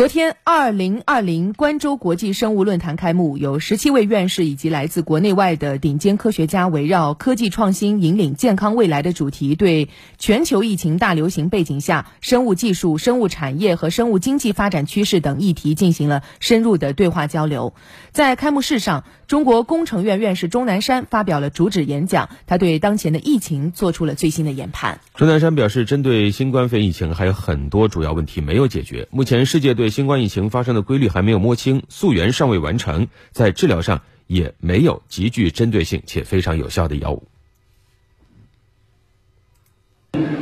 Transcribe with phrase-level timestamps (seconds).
[0.00, 17.74] 昨天，二零二零关州国际生物论坛开幕，有十七位院士以及来自国内外的顶尖科学家，围绕“科技创新引领健康未来”的主题，对全球疫情大流行背景下生物技术、生物产业和生物经济发展趋势等议题进行了深入的对话交流。
[18.10, 24.98] 在开幕式上，中国工程院院士钟南山发表了主旨演讲，他对当前的疫情做出了最新的研判。
[25.14, 29.06] 钟南山表示，针对新冠肺炎疫情，还有很多主要问题没有解决。
[29.10, 37.24] 目前，世界对新冠疫情发生的规律还没有摸清，溯源尚未完成，在治疗上也没有极具针对性且非常有效的药物。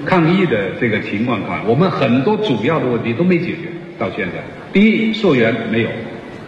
[0.06, 5.90] 抗疫的这个情况看，我们很多主要的问题都没解决，到现在，第一溯源没有，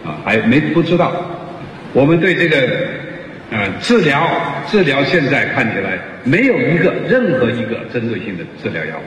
[0.03, 1.13] 啊，还没不知道，
[1.93, 2.57] 我们对这个，
[3.51, 4.27] 呃，治疗
[4.67, 9.03] 治疗现在看起来没有一个任何一个针对性的治疗药物。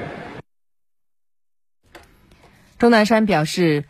[2.79, 3.85] 钟南山表示。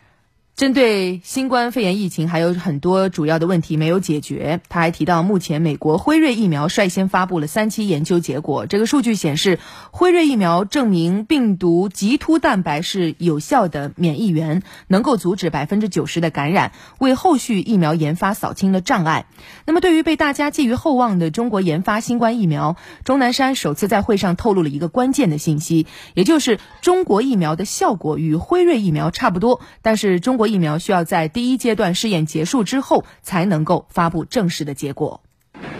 [0.55, 4.61] 针对新冠肺炎疫情，还有很多主要的问题没有解决。
[4.69, 8.65] 他还提到，目前美国辉瑞疫苗率先发布了三期研究结果。
[8.65, 9.59] 这个数据显示，
[9.91, 19.25] 辉瑞疫苗证明病毒棘突蛋白是有效的免疫源，能够阻止百分之九十的感染，为后续疫苗研发扫清了障碍。
[19.65, 30.55] 那么，对于被大家寄予厚望的中国研发新冠疫苗，钟南山首次在会上透露了一个关键的信息，也就是中国疫苗的效果与辉瑞疫苗差不多，但是中国国。
[30.55, 35.19] 疫苗需要在第一阶段试验结束之后才能够发布正式的结果。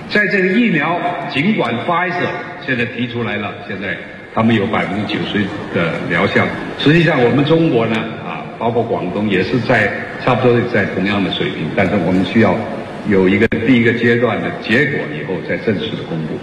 [0.10, 1.00] 在这个疫苗，
[1.32, 2.30] 尽管 Pfizer
[2.66, 3.96] 现在提出来了，现在
[4.34, 6.46] 他们有百分之九十的疗效，
[6.80, 9.92] 实际上我们中国呢，啊，包括广东也是在
[10.24, 12.58] 差不多在同样的水平，但是我们需要
[13.08, 16.34] 有一个第一个阶段的结果以后再正式的公布。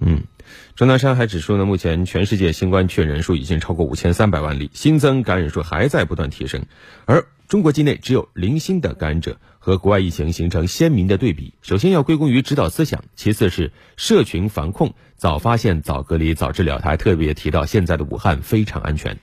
[0.00, 0.20] 嗯。
[0.76, 6.64] 钟南山还指出呢，目前全世界新冠确诊人数已经超过五千三百万例，新增感染数还在不断提升，
[7.04, 11.52] 而中国境内只有零星的感染者，和国外疫情形成鲜明的对比。
[11.60, 16.78] 首先要归功于指导思想，其次是社群防控，早发现、早隔离、早治疗。
[16.78, 19.18] 他还特别提到，现在的武汉非常安全。